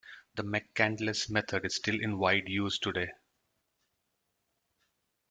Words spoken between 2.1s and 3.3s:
wide use today.